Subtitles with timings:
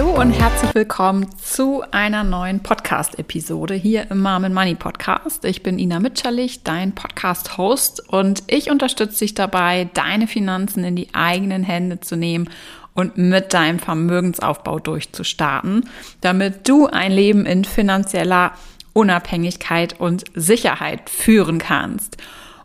[0.00, 5.44] Hallo und herzlich willkommen zu einer neuen Podcast-Episode hier im Mom Money Podcast.
[5.44, 11.08] Ich bin Ina Mitscherlich, dein Podcast-Host und ich unterstütze dich dabei, deine Finanzen in die
[11.12, 12.48] eigenen Hände zu nehmen
[12.94, 15.86] und mit deinem Vermögensaufbau durchzustarten,
[16.22, 18.52] damit du ein Leben in finanzieller
[18.94, 22.16] Unabhängigkeit und Sicherheit führen kannst.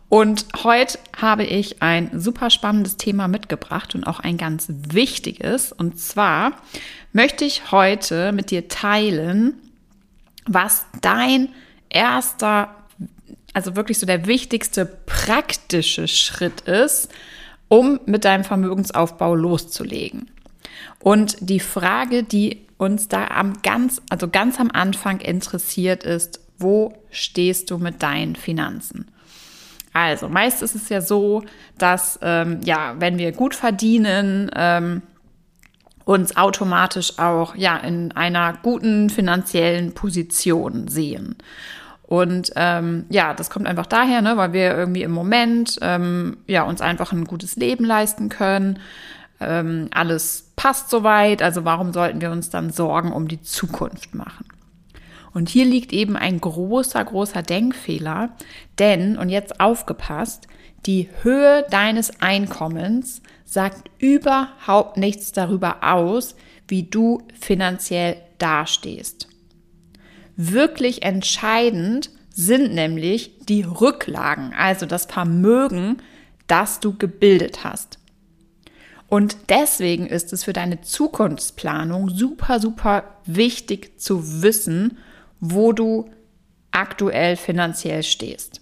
[0.08, 5.72] Und heute habe ich ein super spannendes Thema mitgebracht und auch ein ganz wichtiges.
[5.72, 6.52] Und zwar
[7.12, 9.54] möchte ich heute mit dir teilen,
[10.46, 11.48] was dein
[11.88, 12.74] erster,
[13.52, 17.10] also wirklich so der wichtigste praktische Schritt ist,
[17.68, 20.30] um mit deinem Vermögensaufbau loszulegen.
[21.00, 26.94] Und die Frage, die uns da am ganz, also ganz am Anfang interessiert ist, wo
[27.10, 29.06] stehst du mit deinen Finanzen?
[29.96, 31.42] Also, meist ist es ja so,
[31.78, 35.00] dass, ähm, ja, wenn wir gut verdienen, ähm,
[36.04, 41.36] uns automatisch auch, ja, in einer guten finanziellen Position sehen.
[42.02, 46.64] Und ähm, ja, das kommt einfach daher, ne, weil wir irgendwie im Moment ähm, ja
[46.64, 48.78] uns einfach ein gutes Leben leisten können.
[49.40, 54.44] Ähm, alles passt soweit, also warum sollten wir uns dann Sorgen um die Zukunft machen?
[55.36, 58.30] Und hier liegt eben ein großer, großer Denkfehler,
[58.78, 60.46] denn, und jetzt aufgepasst,
[60.86, 66.36] die Höhe deines Einkommens sagt überhaupt nichts darüber aus,
[66.68, 69.28] wie du finanziell dastehst.
[70.36, 75.98] Wirklich entscheidend sind nämlich die Rücklagen, also das Vermögen,
[76.46, 77.98] das du gebildet hast.
[79.06, 84.96] Und deswegen ist es für deine Zukunftsplanung super, super wichtig zu wissen,
[85.40, 86.10] wo du
[86.70, 88.60] aktuell finanziell stehst.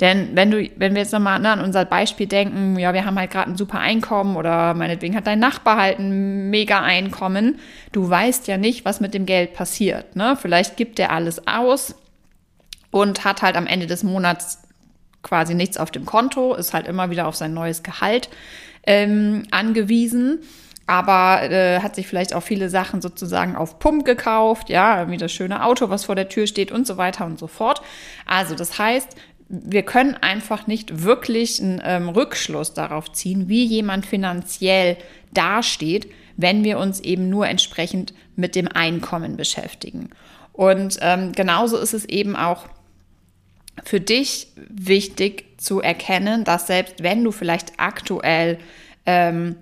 [0.00, 3.18] Denn wenn du, wenn wir jetzt nochmal ne, an unser Beispiel denken, ja, wir haben
[3.18, 7.58] halt gerade ein super Einkommen oder meinetwegen hat dein Nachbar halt ein mega Einkommen,
[7.92, 10.14] du weißt ja nicht, was mit dem Geld passiert.
[10.14, 10.36] Ne?
[10.40, 11.94] Vielleicht gibt er alles aus
[12.90, 14.62] und hat halt am Ende des Monats
[15.22, 18.28] quasi nichts auf dem Konto, ist halt immer wieder auf sein neues Gehalt
[18.86, 20.40] ähm, angewiesen
[20.86, 25.32] aber äh, hat sich vielleicht auch viele Sachen sozusagen auf Pump gekauft, ja, wie das
[25.32, 27.82] schöne Auto, was vor der Tür steht und so weiter und so fort.
[28.24, 29.16] Also das heißt,
[29.48, 34.96] wir können einfach nicht wirklich einen ähm, Rückschluss darauf ziehen, wie jemand finanziell
[35.32, 40.10] dasteht, wenn wir uns eben nur entsprechend mit dem Einkommen beschäftigen.
[40.52, 42.64] Und ähm, genauso ist es eben auch
[43.84, 48.58] für dich wichtig zu erkennen, dass selbst wenn du vielleicht aktuell
[49.04, 49.56] ähm,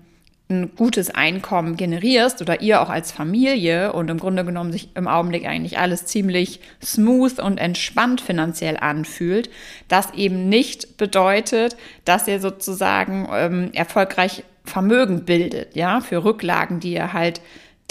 [0.47, 5.07] ein gutes Einkommen generierst oder ihr auch als Familie und im Grunde genommen sich im
[5.07, 9.49] Augenblick eigentlich alles ziemlich smooth und entspannt finanziell anfühlt,
[9.87, 16.93] das eben nicht bedeutet, dass ihr sozusagen ähm, erfolgreich Vermögen bildet, ja, für Rücklagen, die
[16.93, 17.41] ihr halt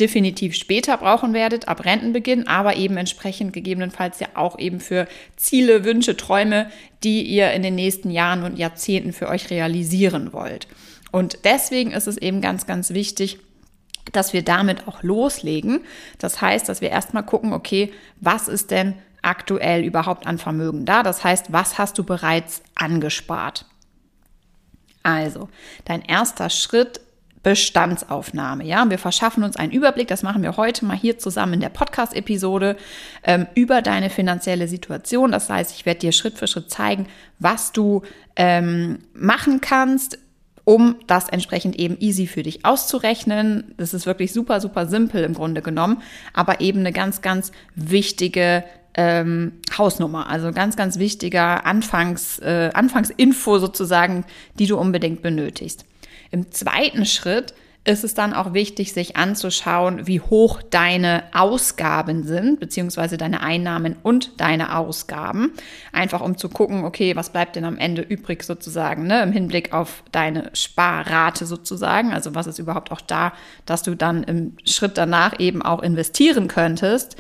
[0.00, 5.06] definitiv später brauchen werdet, ab Rentenbeginn, aber eben entsprechend gegebenenfalls ja auch eben für
[5.36, 6.68] Ziele, Wünsche, Träume,
[7.04, 10.66] die ihr in den nächsten Jahren und Jahrzehnten für euch realisieren wollt.
[11.14, 13.38] Und deswegen ist es eben ganz, ganz wichtig,
[14.10, 15.82] dass wir damit auch loslegen.
[16.18, 21.04] Das heißt, dass wir erstmal gucken, okay, was ist denn aktuell überhaupt an Vermögen da?
[21.04, 23.64] Das heißt, was hast du bereits angespart?
[25.04, 25.48] Also,
[25.84, 27.00] dein erster Schritt
[27.44, 28.64] Bestandsaufnahme.
[28.64, 30.08] Ja, wir verschaffen uns einen Überblick.
[30.08, 32.76] Das machen wir heute mal hier zusammen in der Podcast-Episode
[33.22, 35.30] ähm, über deine finanzielle Situation.
[35.30, 37.06] Das heißt, ich werde dir Schritt für Schritt zeigen,
[37.38, 38.02] was du
[38.34, 40.18] ähm, machen kannst,
[40.64, 43.74] um das entsprechend eben easy für dich auszurechnen.
[43.76, 46.02] Das ist wirklich super, super simpel im Grunde genommen,
[46.32, 48.64] aber eben eine ganz, ganz wichtige
[48.94, 54.24] ähm, Hausnummer, also ganz, ganz wichtiger Anfangs, äh, Anfangsinfo sozusagen,
[54.58, 55.84] die du unbedingt benötigst.
[56.30, 57.54] Im zweiten Schritt
[57.86, 63.96] ist es dann auch wichtig, sich anzuschauen, wie hoch deine Ausgaben sind, beziehungsweise deine Einnahmen
[64.02, 65.52] und deine Ausgaben.
[65.92, 69.74] Einfach um zu gucken, okay, was bleibt denn am Ende übrig sozusagen, ne, im Hinblick
[69.74, 72.12] auf deine Sparrate sozusagen.
[72.14, 73.34] Also was ist überhaupt auch da,
[73.66, 77.16] dass du dann im Schritt danach eben auch investieren könntest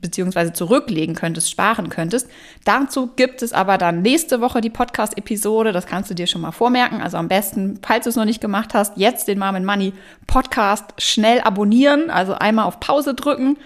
[0.00, 2.28] beziehungsweise zurücklegen könntest, sparen könntest.
[2.64, 5.72] Dazu gibt es aber dann nächste Woche die Podcast-Episode.
[5.72, 7.00] Das kannst du dir schon mal vormerken.
[7.00, 9.92] Also am besten, falls du es noch nicht gemacht hast, jetzt den Mom Money
[10.26, 12.10] Podcast schnell abonnieren.
[12.10, 13.56] Also einmal auf Pause drücken,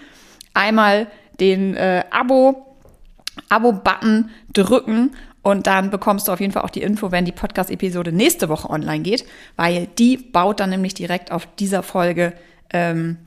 [0.53, 1.07] einmal
[1.39, 2.77] den äh, Abo,
[3.49, 5.11] Abo-Button drücken
[5.43, 8.69] und dann bekommst du auf jeden Fall auch die Info, wenn die Podcast-Episode nächste Woche
[8.69, 9.25] online geht,
[9.57, 12.33] weil die baut dann nämlich direkt auf dieser Folge
[12.71, 13.17] ähm,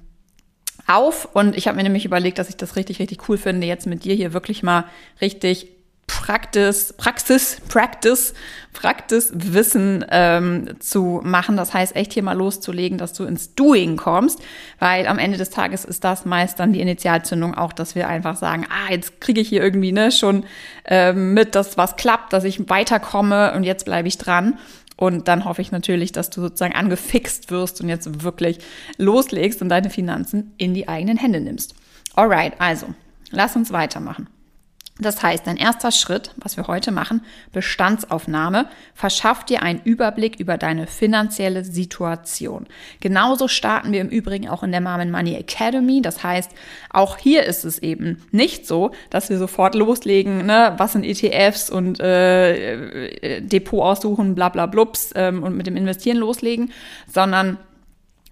[0.86, 1.28] auf.
[1.32, 4.04] Und ich habe mir nämlich überlegt, dass ich das richtig, richtig cool finde, jetzt mit
[4.04, 4.84] dir hier wirklich mal
[5.20, 5.68] richtig
[6.06, 8.32] Practice, Praxis, Practice,
[8.72, 11.56] Practice Wissen ähm, zu machen.
[11.56, 14.40] Das heißt, echt hier mal loszulegen, dass du ins Doing kommst,
[14.78, 18.36] weil am Ende des Tages ist das meist dann die Initialzündung auch, dass wir einfach
[18.36, 20.44] sagen, ah, jetzt kriege ich hier irgendwie ne, schon
[20.84, 24.58] ähm, mit, dass was klappt, dass ich weiterkomme und jetzt bleibe ich dran.
[24.96, 28.58] Und dann hoffe ich natürlich, dass du sozusagen angefixt wirst und jetzt wirklich
[28.96, 31.74] loslegst und deine Finanzen in die eigenen Hände nimmst.
[32.14, 32.86] Alright, also,
[33.30, 34.28] lass uns weitermachen.
[34.98, 37.20] Das heißt, dein erster Schritt, was wir heute machen,
[37.52, 42.66] Bestandsaufnahme, verschafft dir einen Überblick über deine finanzielle Situation.
[43.00, 46.00] Genauso starten wir im Übrigen auch in der Mom Money Academy.
[46.00, 46.50] Das heißt,
[46.88, 51.68] auch hier ist es eben nicht so, dass wir sofort loslegen, ne, was sind ETFs
[51.68, 56.72] und äh, äh, Depot aussuchen, bla bla blups ähm, und mit dem Investieren loslegen,
[57.06, 57.58] sondern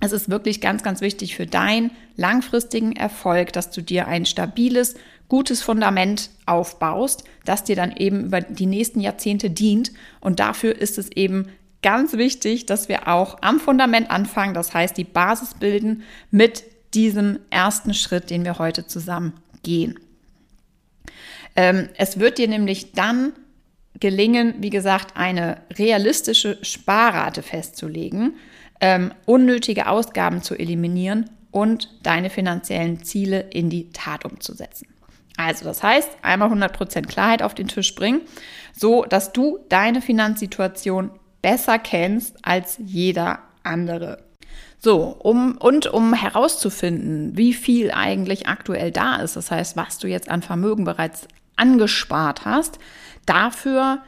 [0.00, 4.94] es ist wirklich ganz, ganz wichtig für deinen langfristigen Erfolg, dass du dir ein stabiles,
[5.28, 9.92] gutes Fundament aufbaust, das dir dann eben über die nächsten Jahrzehnte dient.
[10.20, 11.48] Und dafür ist es eben
[11.82, 16.64] ganz wichtig, dass wir auch am Fundament anfangen, das heißt die Basis bilden mit
[16.94, 19.98] diesem ersten Schritt, den wir heute zusammen gehen.
[21.56, 23.32] Ähm, es wird dir nämlich dann
[24.00, 28.34] gelingen, wie gesagt, eine realistische Sparrate festzulegen,
[28.80, 34.88] ähm, unnötige Ausgaben zu eliminieren und deine finanziellen Ziele in die Tat umzusetzen.
[35.36, 38.22] Also das heißt, einmal 100% Klarheit auf den Tisch bringen,
[38.72, 41.10] so dass du deine Finanzsituation
[41.42, 44.24] besser kennst als jeder andere.
[44.78, 50.08] So, um und um herauszufinden, wie viel eigentlich aktuell da ist, das heißt, was du
[50.08, 51.26] jetzt an Vermögen bereits
[51.56, 52.78] angespart hast,
[53.26, 54.02] dafür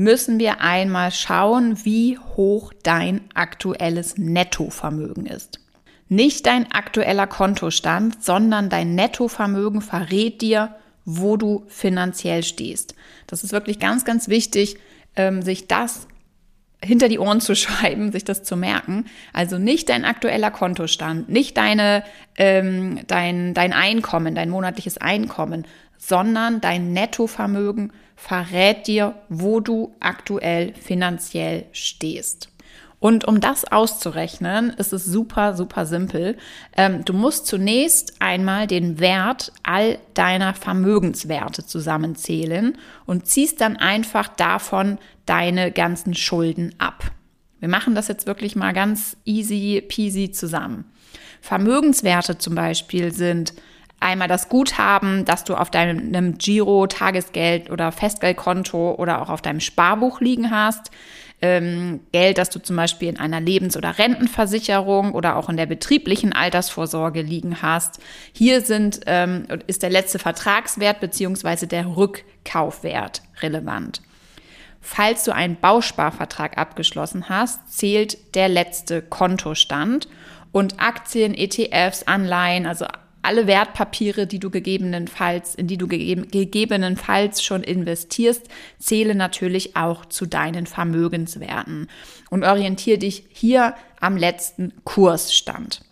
[0.00, 5.60] müssen wir einmal schauen, wie hoch dein aktuelles Nettovermögen ist.
[6.08, 10.74] Nicht dein aktueller Kontostand, sondern dein Nettovermögen verrät dir,
[11.04, 12.94] wo du finanziell stehst.
[13.26, 14.78] Das ist wirklich ganz, ganz wichtig,
[15.16, 16.08] ähm, sich das
[16.82, 19.04] hinter die Ohren zu schreiben, sich das zu merken.
[19.34, 22.04] Also nicht dein aktueller Kontostand, nicht deine,
[22.38, 25.66] ähm, dein, dein Einkommen, dein monatliches Einkommen,
[26.00, 32.48] sondern dein Nettovermögen verrät dir, wo du aktuell finanziell stehst.
[32.98, 36.36] Und um das auszurechnen, ist es super, super simpel.
[36.76, 42.76] Ähm, du musst zunächst einmal den Wert all deiner Vermögenswerte zusammenzählen
[43.06, 47.10] und ziehst dann einfach davon deine ganzen Schulden ab.
[47.58, 50.84] Wir machen das jetzt wirklich mal ganz easy peasy zusammen.
[51.42, 53.54] Vermögenswerte zum Beispiel sind
[54.00, 59.60] einmal das Guthaben, das du auf deinem Giro, Tagesgeld oder Festgeldkonto oder auch auf deinem
[59.60, 60.90] Sparbuch liegen hast.
[61.42, 65.66] Ähm, Geld, das du zum Beispiel in einer Lebens- oder Rentenversicherung oder auch in der
[65.66, 67.98] betrieblichen Altersvorsorge liegen hast.
[68.32, 74.02] Hier sind, ähm, ist der letzte Vertragswert beziehungsweise der Rückkaufwert relevant.
[74.82, 80.08] Falls du einen Bausparvertrag abgeschlossen hast, zählt der letzte Kontostand
[80.52, 82.86] und Aktien, ETFs, Anleihen, also
[83.22, 90.26] alle Wertpapiere, die du gegebenenfalls, in die du gegebenenfalls schon investierst, zähle natürlich auch zu
[90.26, 91.88] deinen Vermögenswerten
[92.30, 95.82] und orientiere dich hier am letzten Kursstand.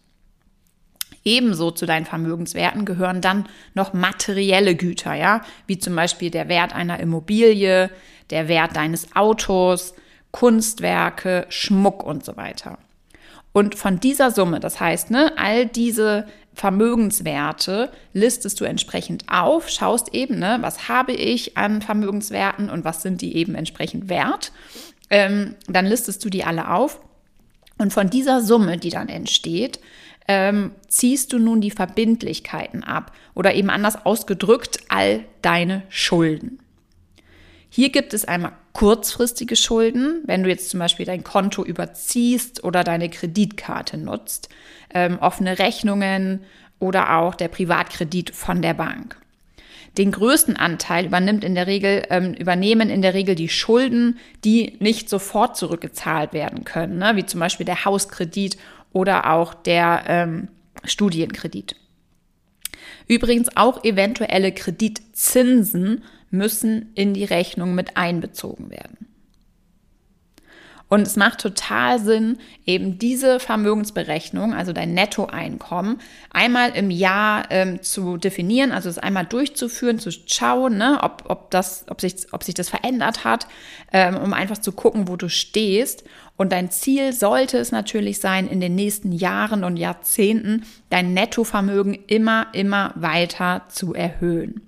[1.24, 6.74] Ebenso zu deinen Vermögenswerten gehören dann noch materielle Güter, ja, wie zum Beispiel der Wert
[6.74, 7.90] einer Immobilie,
[8.30, 9.94] der Wert deines Autos,
[10.30, 12.78] Kunstwerke, Schmuck und so weiter.
[13.52, 20.14] Und von dieser Summe, das heißt, ne, all diese Vermögenswerte listest du entsprechend auf, schaust
[20.14, 24.52] eben, ne, was habe ich an Vermögenswerten und was sind die eben entsprechend wert.
[25.10, 27.00] Ähm, dann listest du die alle auf.
[27.78, 29.80] Und von dieser Summe, die dann entsteht,
[30.26, 36.58] ähm, ziehst du nun die Verbindlichkeiten ab oder eben anders ausgedrückt all deine Schulden.
[37.70, 42.84] Hier gibt es einmal kurzfristige Schulden, wenn du jetzt zum Beispiel dein Konto überziehst oder
[42.84, 44.50] deine Kreditkarte nutzt,
[44.94, 46.44] ähm, offene Rechnungen
[46.78, 49.16] oder auch der Privatkredit von der Bank.
[49.96, 54.76] Den größten Anteil übernimmt in der Regel, ähm, übernehmen in der Regel die Schulden, die
[54.78, 57.16] nicht sofort zurückgezahlt werden können, ne?
[57.16, 58.58] wie zum Beispiel der Hauskredit
[58.92, 60.46] oder auch der ähm,
[60.84, 61.74] Studienkredit.
[63.08, 69.08] Übrigens auch eventuelle Kreditzinsen müssen in die Rechnung mit einbezogen werden.
[70.88, 75.98] Und es macht total Sinn, eben diese Vermögensberechnung, also dein Nettoeinkommen,
[76.30, 81.50] einmal im Jahr ähm, zu definieren, also es einmal durchzuführen, zu schauen, ne, ob, ob,
[81.50, 83.46] das, ob, sich, ob sich das verändert hat,
[83.92, 86.04] ähm, um einfach zu gucken, wo du stehst.
[86.38, 91.98] Und dein Ziel sollte es natürlich sein, in den nächsten Jahren und Jahrzehnten dein Nettovermögen
[92.06, 94.67] immer, immer weiter zu erhöhen.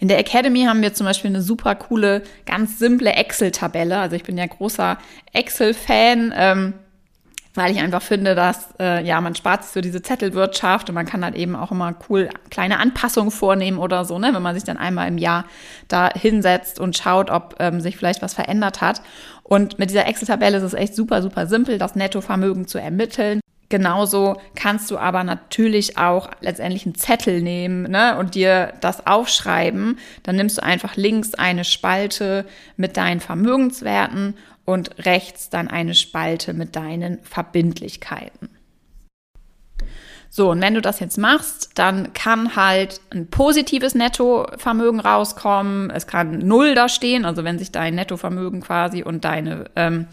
[0.00, 3.98] In der Academy haben wir zum Beispiel eine super coole, ganz simple Excel-Tabelle.
[3.98, 4.98] Also ich bin ja großer
[5.32, 6.32] Excel-Fan.
[6.36, 6.74] Ähm,
[7.54, 11.06] weil ich einfach finde, dass äh, ja man spart sich so diese Zettelwirtschaft und man
[11.06, 14.64] kann halt eben auch immer cool kleine Anpassungen vornehmen oder so, ne, wenn man sich
[14.64, 15.44] dann einmal im Jahr
[15.88, 19.02] da hinsetzt und schaut, ob ähm, sich vielleicht was verändert hat.
[19.44, 23.40] Und mit dieser Excel-Tabelle ist es echt super, super simpel, das Nettovermögen zu ermitteln.
[23.68, 29.98] Genauso kannst du aber natürlich auch letztendlich einen Zettel nehmen ne, und dir das aufschreiben.
[30.22, 36.52] Dann nimmst du einfach links eine Spalte mit deinen Vermögenswerten und rechts dann eine Spalte
[36.54, 38.48] mit deinen Verbindlichkeiten.
[40.36, 45.90] So, und wenn du das jetzt machst, dann kann halt ein positives Nettovermögen rauskommen.
[45.90, 50.08] Es kann null da stehen, also wenn sich dein Nettovermögen quasi und deine, ähm,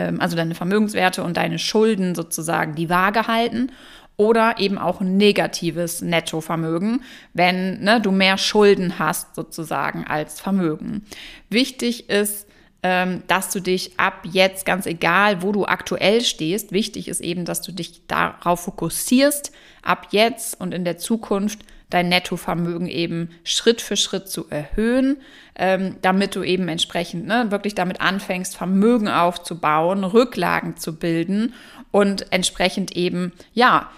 [0.00, 3.72] also deine Vermögenswerte und deine Schulden sozusagen die Waage halten.
[4.18, 11.06] Oder eben auch negatives Nettovermögen, wenn ne, du mehr Schulden hast sozusagen als Vermögen.
[11.48, 12.46] Wichtig ist,
[12.82, 17.44] ähm, dass du dich ab jetzt, ganz egal, wo du aktuell stehst, wichtig ist eben,
[17.44, 21.60] dass du dich darauf fokussierst, ab jetzt und in der Zukunft
[21.92, 25.18] dein Nettovermögen eben Schritt für Schritt zu erhöhen,
[25.54, 31.54] ähm, damit du eben entsprechend ne, wirklich damit anfängst, Vermögen aufzubauen, Rücklagen zu bilden
[31.90, 33.90] und entsprechend eben, ja,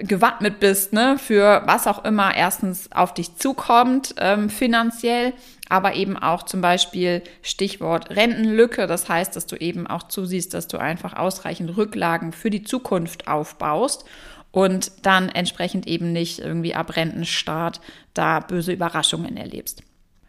[0.00, 5.34] gewappnet bist, ne, für was auch immer erstens auf dich zukommt, ähm, finanziell,
[5.68, 8.86] aber eben auch zum Beispiel Stichwort Rentenlücke.
[8.86, 13.28] Das heißt, dass du eben auch zusiehst, dass du einfach ausreichend Rücklagen für die Zukunft
[13.28, 14.06] aufbaust
[14.52, 17.80] und dann entsprechend eben nicht irgendwie ab Rentenstart
[18.14, 19.82] da böse Überraschungen erlebst.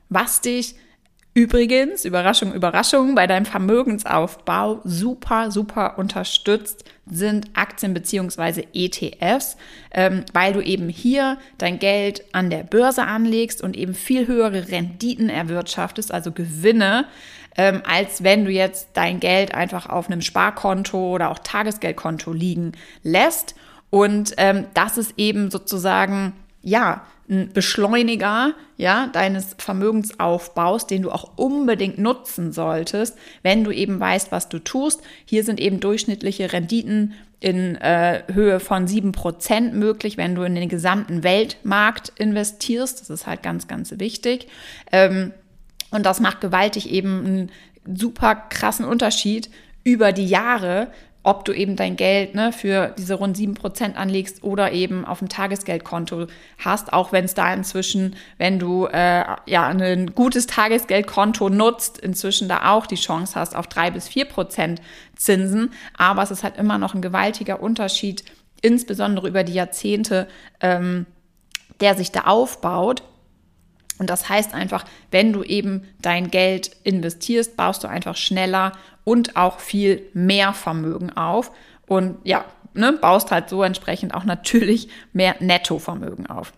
[0.10, 0.76] Was dich
[1.36, 9.58] Übrigens, Überraschung, Überraschung, bei deinem Vermögensaufbau super, super unterstützt sind Aktien beziehungsweise ETFs,
[9.92, 14.70] ähm, weil du eben hier dein Geld an der Börse anlegst und eben viel höhere
[14.70, 17.06] Renditen erwirtschaftest, also Gewinne,
[17.58, 22.74] ähm, als wenn du jetzt dein Geld einfach auf einem Sparkonto oder auch Tagesgeldkonto liegen
[23.02, 23.56] lässt.
[23.94, 26.34] Und ähm, das ist eben sozusagen,
[26.64, 34.00] ja, ein Beschleuniger ja, deines Vermögensaufbaus, den du auch unbedingt nutzen solltest, wenn du eben
[34.00, 35.02] weißt, was du tust.
[35.26, 40.56] Hier sind eben durchschnittliche Renditen in äh, Höhe von sieben Prozent möglich, wenn du in
[40.56, 43.00] den gesamten Weltmarkt investierst.
[43.00, 44.48] Das ist halt ganz, ganz wichtig.
[44.92, 45.34] Ähm,
[45.92, 47.52] und das macht gewaltig eben einen
[47.96, 49.52] super krassen Unterschied
[49.84, 50.88] über die Jahre,
[51.24, 55.20] ob du eben dein Geld ne, für diese rund sieben Prozent anlegst oder eben auf
[55.20, 56.28] dem Tagesgeldkonto
[56.58, 62.50] hast, auch wenn es da inzwischen, wenn du äh, ja ein gutes Tagesgeldkonto nutzt, inzwischen
[62.50, 64.82] da auch die Chance hast auf drei bis vier Prozent
[65.16, 65.72] Zinsen.
[65.98, 68.26] Aber es ist halt immer noch ein gewaltiger Unterschied,
[68.62, 70.28] insbesondere über die Jahrzehnte,
[70.60, 71.06] ähm,
[71.80, 73.04] der sich da aufbaut.
[74.00, 78.74] Und das heißt einfach, wenn du eben dein Geld investierst, baust du einfach schneller
[79.04, 81.52] und auch viel mehr Vermögen auf
[81.88, 86.54] und ja, ne, baust halt so entsprechend auch natürlich mehr Nettovermögen auf.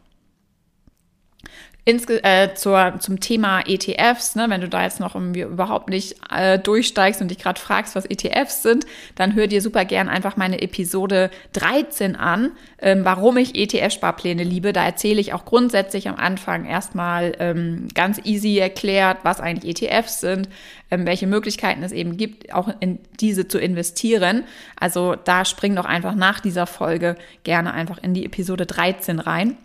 [1.87, 6.15] Insge äh, zur, zum Thema ETFs, ne, wenn du da jetzt noch irgendwie überhaupt nicht
[6.35, 10.35] äh, durchsteigst und dich gerade fragst, was ETFs sind, dann hör dir super gern einfach
[10.35, 14.73] meine Episode 13 an, ähm, warum ich ETF-Sparpläne liebe.
[14.73, 20.21] Da erzähle ich auch grundsätzlich am Anfang erstmal ähm, ganz easy erklärt, was eigentlich ETFs
[20.21, 20.49] sind,
[20.89, 24.43] ähm, welche Möglichkeiten es eben gibt, auch in diese zu investieren.
[24.79, 29.57] Also da spring doch einfach nach dieser Folge gerne einfach in die Episode 13 rein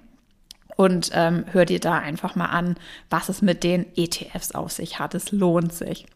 [0.80, 2.76] und ähm, hör dir da einfach mal an,
[3.10, 5.14] was es mit den ETFs auf sich hat.
[5.14, 6.06] Es lohnt sich.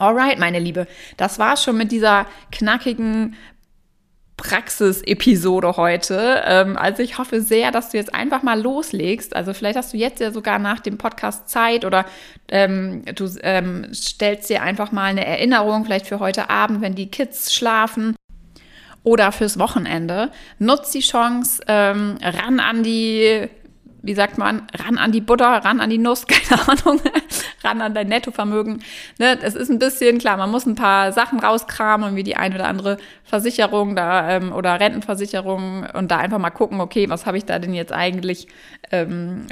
[0.00, 3.36] Alright, meine Liebe, das war schon mit dieser knackigen
[4.36, 6.42] Praxisepisode heute.
[6.46, 9.36] Ähm, also ich hoffe sehr, dass du jetzt einfach mal loslegst.
[9.36, 12.06] Also vielleicht hast du jetzt ja sogar nach dem Podcast Zeit oder
[12.48, 17.08] ähm, du ähm, stellst dir einfach mal eine Erinnerung, vielleicht für heute Abend, wenn die
[17.08, 18.16] Kids schlafen
[19.08, 20.30] oder fürs Wochenende.
[20.58, 23.48] Nutz die Chance, ähm, ran an die,
[24.02, 27.00] wie sagt man, ran an die Butter, ran an die Nuss, keine Ahnung,
[27.64, 28.82] ran an dein Nettovermögen.
[29.18, 32.56] Ne, es ist ein bisschen, klar, man muss ein paar Sachen rauskramen, wie die eine
[32.56, 37.38] oder andere Versicherung da ähm, oder Rentenversicherung und da einfach mal gucken, okay, was habe
[37.38, 38.46] ich da denn jetzt eigentlich
[38.90, 39.46] ähm,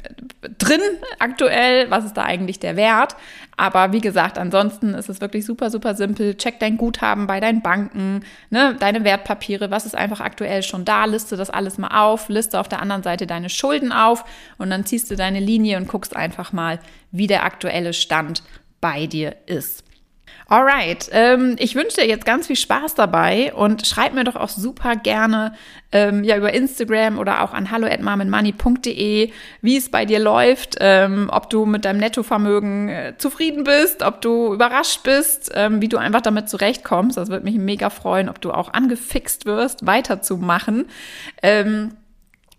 [0.58, 0.82] drin
[1.18, 3.16] aktuell, was ist da eigentlich der Wert.
[3.58, 6.36] Aber wie gesagt, ansonsten ist es wirklich super, super simpel.
[6.36, 8.20] Check dein Guthaben bei deinen Banken,
[8.50, 12.60] ne, deine Wertpapiere, was ist einfach aktuell schon da, liste das alles mal auf, liste
[12.60, 14.24] auf der anderen Seite deine Schulden auf
[14.58, 16.80] und dann ziehst du deine Linie und guckst einfach mal,
[17.12, 18.42] wie der aktuelle Stand
[18.82, 19.85] bei dir ist.
[20.48, 24.48] Alright, ähm, ich wünsche dir jetzt ganz viel Spaß dabei und schreib mir doch auch
[24.48, 25.54] super gerne
[25.90, 31.50] ähm, ja über Instagram oder auch an hallo@marmenmoney.de, wie es bei dir läuft, ähm, ob
[31.50, 36.22] du mit deinem Nettovermögen äh, zufrieden bist, ob du überrascht bist, ähm, wie du einfach
[36.22, 37.16] damit zurechtkommst.
[37.16, 40.86] Das würde mich mega freuen, ob du auch angefixt wirst, weiterzumachen.
[41.42, 41.94] Ähm,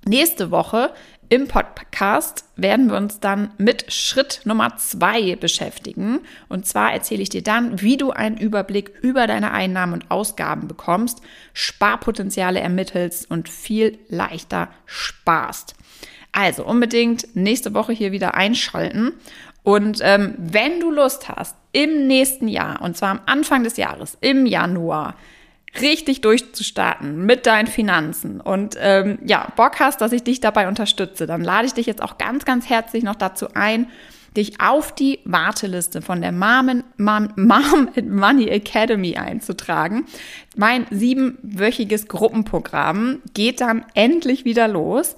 [0.05, 0.91] nächste Woche
[1.29, 6.19] im Podcast werden wir uns dann mit Schritt Nummer zwei beschäftigen.
[6.47, 10.67] Und zwar erzähle ich dir dann, wie du einen Überblick über deine Einnahmen und Ausgaben
[10.67, 11.21] bekommst,
[11.53, 15.75] Sparpotenziale ermittelst und viel leichter sparst.
[16.31, 19.13] Also unbedingt nächste Woche hier wieder einschalten.
[19.63, 24.17] Und ähm, wenn du Lust hast, im nächsten Jahr, und zwar am Anfang des Jahres,
[24.21, 25.15] im Januar,
[25.81, 31.27] richtig durchzustarten mit deinen Finanzen und ähm, ja, Bock hast, dass ich dich dabei unterstütze,
[31.27, 33.87] dann lade ich dich jetzt auch ganz, ganz herzlich noch dazu ein,
[34.35, 40.05] dich auf die Warteliste von der Mom, Mom Money Academy einzutragen.
[40.55, 45.15] Mein siebenwöchiges Gruppenprogramm geht dann endlich wieder los.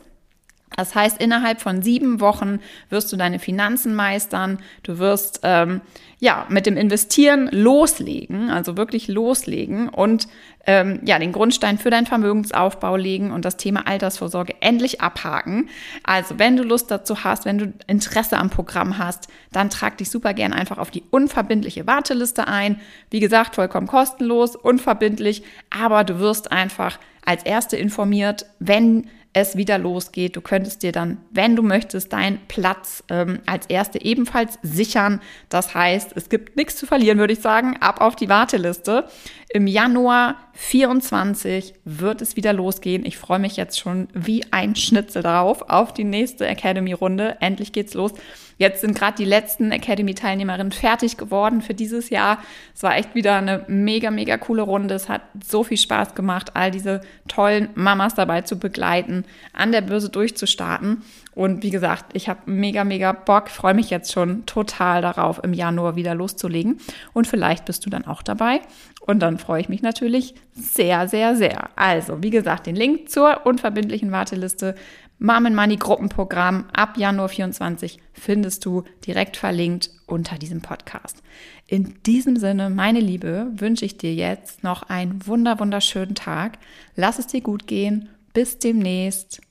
[0.76, 2.60] Das heißt, innerhalb von sieben Wochen
[2.90, 4.60] wirst du deine Finanzen meistern.
[4.84, 5.82] Du wirst ähm,
[6.20, 10.28] ja mit dem Investieren loslegen, also wirklich loslegen und
[10.68, 15.70] ähm, ja den Grundstein für deinen Vermögensaufbau legen und das Thema Altersvorsorge endlich abhaken.
[16.04, 20.10] Also wenn du Lust dazu hast, wenn du Interesse am Programm hast, dann trag dich
[20.12, 22.80] super gern einfach auf die unverbindliche Warteliste ein.
[23.10, 29.78] Wie gesagt, vollkommen kostenlos, unverbindlich, aber du wirst einfach als Erste informiert, wenn es wieder
[29.78, 30.36] losgeht.
[30.36, 35.22] Du könntest dir dann, wenn du möchtest, deinen Platz ähm, als Erste ebenfalls sichern.
[35.50, 37.78] Das heißt, es gibt nichts zu verlieren, würde ich sagen.
[37.80, 39.06] Ab auf die Warteliste.
[39.52, 43.06] Im Januar 24 wird es wieder losgehen.
[43.06, 47.38] Ich freue mich jetzt schon wie ein Schnitzel drauf auf die nächste Academy-Runde.
[47.40, 48.14] Endlich geht's los.
[48.60, 52.40] Jetzt sind gerade die letzten Academy-Teilnehmerinnen fertig geworden für dieses Jahr.
[52.76, 54.94] Es war echt wieder eine mega, mega coole Runde.
[54.96, 59.19] Es hat so viel Spaß gemacht, all diese tollen Mamas dabei zu begleiten,
[59.54, 61.04] an der Börse durchzustarten.
[61.34, 65.54] Und wie gesagt, ich habe mega, mega Bock, freue mich jetzt schon total darauf, im
[65.54, 66.80] Januar wieder loszulegen.
[67.14, 68.62] Und vielleicht bist du dann auch dabei.
[69.02, 71.70] Und dann freue ich mich natürlich sehr, sehr, sehr.
[71.76, 74.76] Also, wie gesagt, den Link zur unverbindlichen Warteliste
[75.22, 81.22] Mom Money Gruppenprogramm ab Januar 24 findest du direkt verlinkt unter diesem Podcast.
[81.68, 86.58] In diesem Sinne, meine Liebe, wünsche ich dir jetzt noch einen wunder wunderschönen Tag.
[86.96, 88.08] Lass es dir gut gehen.
[88.34, 89.42] Bis demnächst.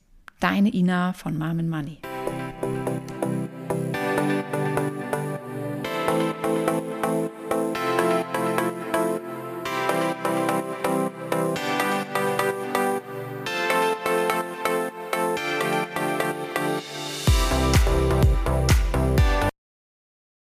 [0.40, 1.98] Deine Ina von Mom Money.